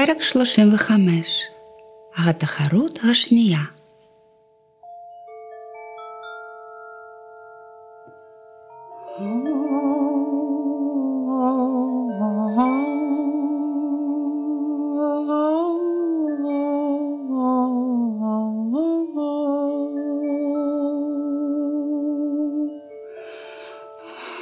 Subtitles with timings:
[0.00, 1.42] פרק 35
[2.16, 3.58] התחרות השנייה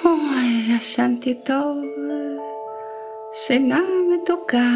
[0.05, 1.77] אוי, ישנתי טוב,
[3.35, 3.81] שינה
[4.15, 4.69] מתוקה.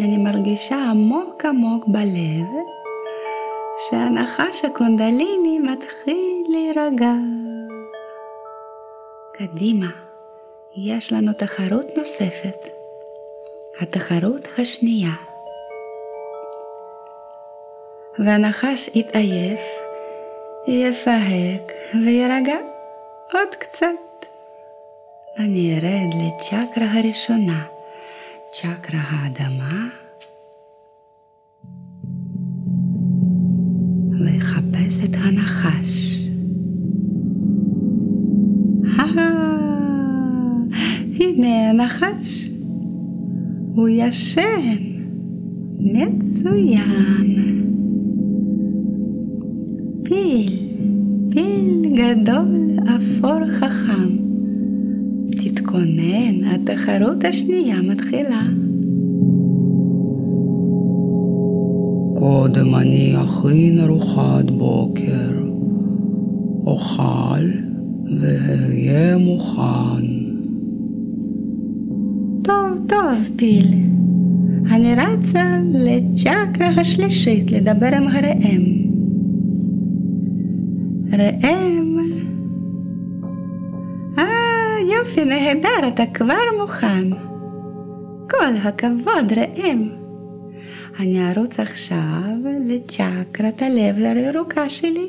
[0.00, 2.46] אני מרגישה עמוק עמוק בלב
[3.90, 7.12] שהנחש הקונדליני מתחיל להירגע.
[9.34, 9.86] קדימה,
[10.76, 12.56] יש לנו תחרות נוספת,
[13.80, 15.12] התחרות השנייה.
[18.18, 19.60] והנחש יתעייף,
[20.68, 21.72] יפהק
[22.04, 22.58] ויירגע
[23.32, 23.86] עוד קצת.
[25.38, 27.79] אני ארד לצ'קרה הראשונה,
[28.52, 29.88] צ'קרה האדמה,
[34.20, 36.10] ואחפש את הנחש.
[41.20, 42.50] הנה הנחש.
[43.74, 44.90] הוא ישן.
[45.80, 46.80] מצוין.
[50.04, 50.52] פיל,
[51.30, 54.29] פיל גדול, אפור חכם.
[55.60, 58.42] תתכונן, התחרות השנייה מתחילה.
[62.18, 65.32] קודם אני אכין ארוחת בוקר,
[66.66, 67.50] אוכל
[68.20, 70.06] ואהיה מוכן.
[72.42, 73.74] טוב, טוב, פיל.
[74.70, 78.62] אני רצה לצ'קרה השלישית לדבר עם הראם.
[81.12, 81.89] ראם.
[85.10, 87.04] יופי, נהדר, אתה כבר מוכן.
[88.30, 89.88] כל הכבוד, ראם.
[91.00, 92.34] אני ארוץ עכשיו
[92.64, 95.08] לצ'קרת הלב לירוקה שלי.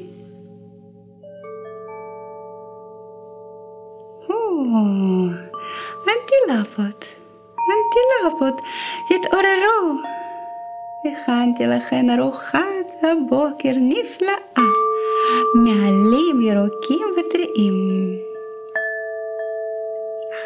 [6.07, 7.05] אנטילפות,
[7.71, 8.61] אנטילפות,
[9.05, 10.01] התעוררו.
[11.05, 14.63] הכנתי לכן ארוחת הבוקר נפלאה,
[15.55, 18.30] מעלים ירוקים וטריים.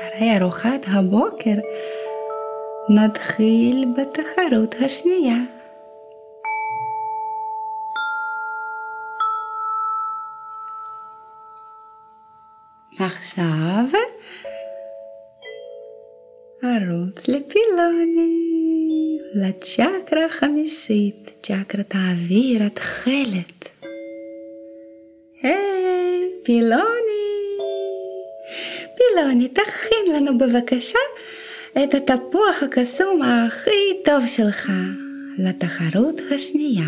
[0.07, 1.55] אחרי ארוחת הבוקר
[2.89, 5.37] נתחיל בתחרות השנייה.
[12.99, 13.85] עכשיו
[16.63, 23.69] ארוץ לפילוני, לצ'קרה החמישית, צ'קרת האוויר התכלת.
[25.43, 27.04] היי, פילוני,
[29.15, 30.99] פילוני, תכין לנו בבקשה
[31.83, 34.71] את התפוח הקסום הכי טוב שלך
[35.37, 36.87] לתחרות השנייה.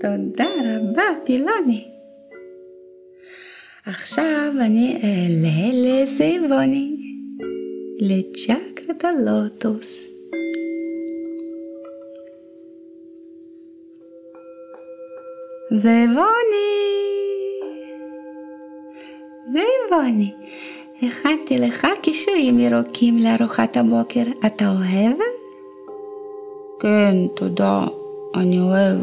[0.00, 1.84] תודה רבה, פילוני.
[3.86, 6.96] עכשיו אני אעלה לזיבוני,
[8.00, 10.04] לצ'קרת הלוטוס.
[19.46, 19.60] זיבוני,
[19.90, 20.32] זיבוני,
[21.02, 25.16] הכנתי לך קישואים ירוקים לארוחת הבוקר, אתה אוהב?
[26.80, 27.86] כן, תודה,
[28.34, 28.98] אני אוהב.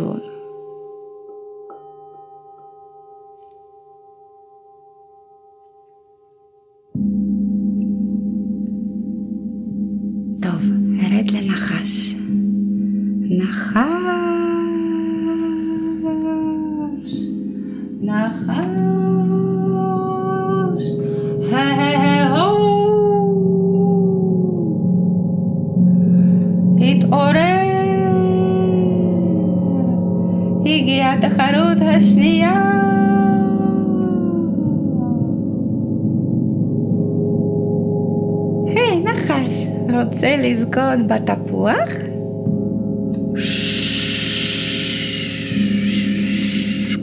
[10.41, 10.61] טוב,
[11.03, 12.15] ארד לנחש.
[13.29, 13.75] נחש,
[18.01, 18.90] נחש,
[39.95, 41.89] רוצה לזכות בתפוח?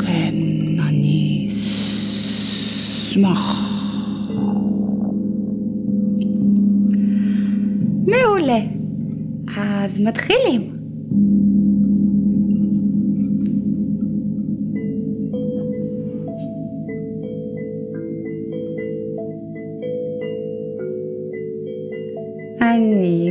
[0.06, 0.34] כן,
[0.88, 1.48] אני
[3.08, 3.64] אשמח.
[8.06, 8.58] מעולה.
[9.56, 10.77] אז מתחילים.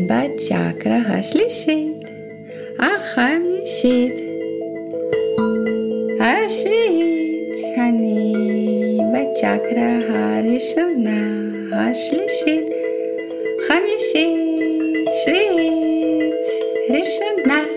[0.08, 2.04] בצ'קרה השלישית,
[2.80, 4.14] החמישית,
[6.20, 8.34] השביעית, אני
[9.14, 11.32] בצ'קרה הראשונה,
[11.72, 12.68] השלישית,
[13.68, 16.34] חמישית, שביעית,
[16.90, 17.77] ראשונה,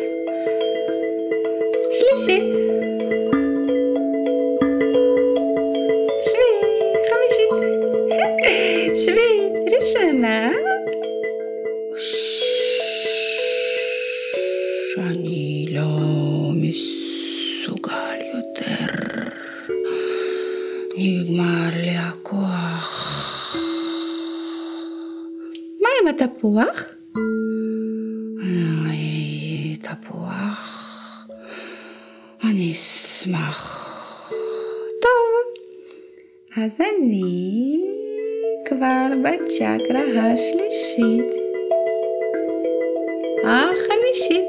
[15.69, 15.97] לא
[16.55, 18.87] מסוגל יותר.
[20.99, 23.57] נגמר לי הכוח.
[25.81, 26.95] מה עם התפוח?
[28.87, 30.81] איי, תפוח.
[32.45, 33.91] אני אשמח.
[35.03, 35.63] טוב,
[36.57, 37.81] אז אני
[38.69, 41.25] כבר בצ'קרה השלישית,
[43.45, 44.49] החמישית,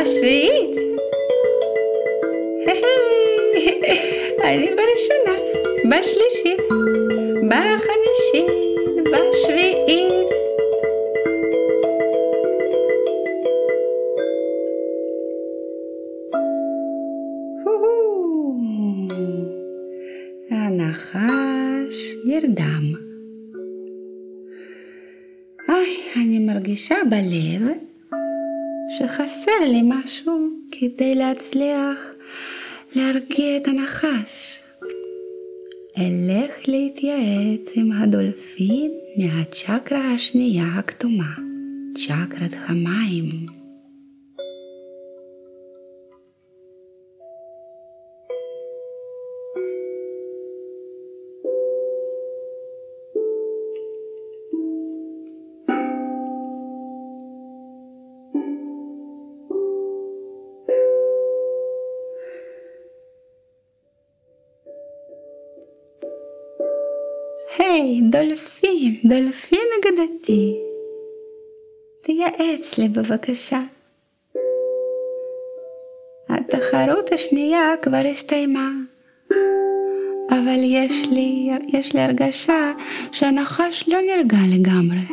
[0.00, 0.76] השביעית.
[4.44, 5.36] אני בראשונה,
[5.90, 6.60] בשלישית,
[7.48, 8.50] בחמישית,
[9.12, 10.26] בשביעית.
[17.64, 18.54] הו-הו.
[20.50, 22.92] הנחש נרדם.
[25.68, 27.62] אוי, אני מרגישה בלב
[29.01, 31.97] שחסר לי משהו כדי להצליח
[32.95, 34.59] להרגיע את הנחש.
[35.97, 41.35] אלך להתייעץ עם הדולפין מהצ'קרה השנייה הכתומה,
[41.95, 43.60] צ'קרת המים.
[68.11, 70.53] דולפין, דולפין אגדתי.
[72.03, 73.61] תייעץ לי בבקשה.
[76.29, 78.69] התחרות השנייה כבר הסתיימה,
[80.29, 82.71] אבל יש לי, יש לי הרגשה
[83.11, 85.05] שהנחש לא נרגע לגמרי.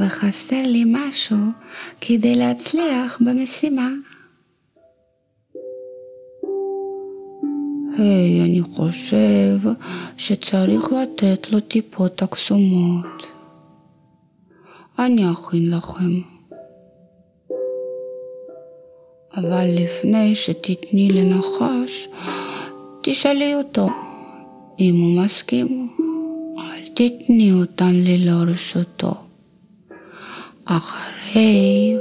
[0.00, 1.36] וחסר לי משהו
[2.00, 3.88] כדי להצליח במשימה.
[7.98, 9.58] היי, אני חושב
[10.16, 13.26] שצריך לתת לו טיפות הקסומות.
[14.98, 16.20] אני אכין לכם.
[19.36, 22.08] אבל לפני שתתני לנחש,
[23.02, 23.88] תשאלי אותו
[24.80, 25.88] אם הוא מסכים.
[26.58, 29.14] אל תתני אותן ללא רשותו.
[30.64, 31.96] אחרי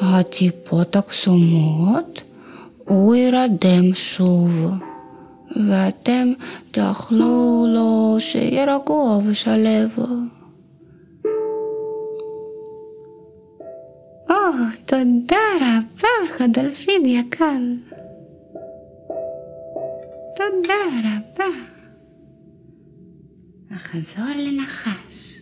[0.00, 2.22] הטיפות הקסומות,
[2.84, 4.70] הוא ירדם שוב.
[5.66, 6.32] ואתם
[6.70, 9.98] תאכלו לו שיהיה רגוע ושלב.
[14.30, 14.34] או,
[14.86, 17.58] תודה רבה לך, דולפין יקר.
[20.36, 20.74] תודה
[21.04, 21.44] רבה.
[23.76, 25.34] אחזור לנחש.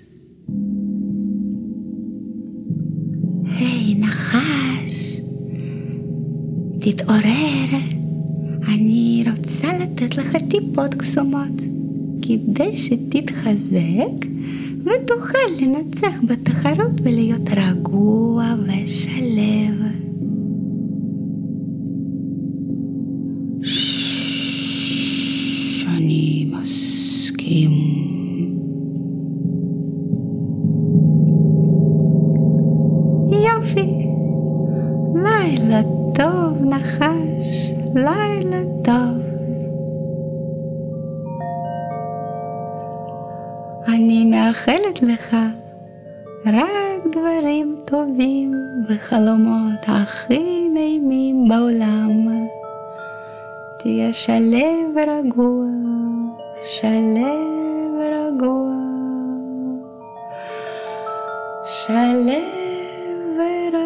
[3.58, 5.20] היי, נחש,
[6.80, 7.95] תתעורר.
[9.86, 11.60] לתת לך טיפות קסומות,
[12.22, 14.26] כדי שתתחזק
[14.82, 18.85] ותוכל לנצח בתחרות ולהיות רגוע ושלב.
[43.88, 45.36] אני מאחלת לך
[46.46, 48.52] רק דברים טובים
[48.88, 52.28] וחלומות הכי נעימים בעולם.
[53.78, 55.66] תהיה שלב ורגוע,
[56.64, 58.72] שלב ורגוע,
[61.66, 62.42] שלב
[63.38, 63.85] ורגוע.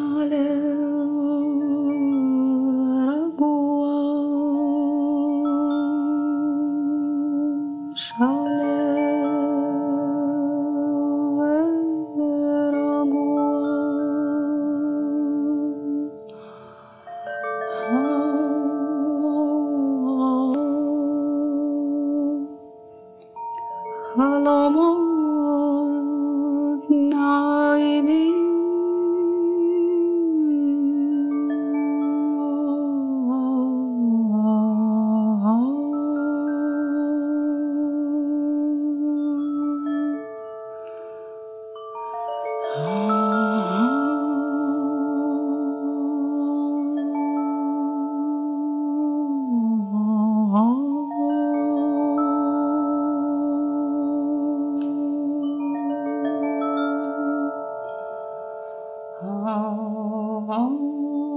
[59.53, 61.30] Oh.